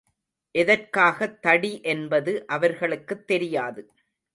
[0.55, 3.83] எதற்காகத் தடி என்பது அவர்களுக்குத் தெரியாது.